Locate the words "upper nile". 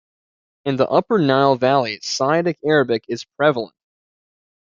0.89-1.57